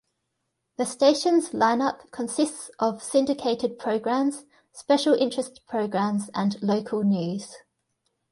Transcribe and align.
The 0.77 0.85
station's 0.87 1.49
lineup 1.49 2.09
consists 2.09 2.71
of 2.79 3.03
syndicated 3.03 3.77
programs, 3.77 4.45
special 4.71 5.13
interest 5.13 5.61
programs 5.67 6.31
and 6.33 6.59
local 6.63 7.03
news. 7.03 7.57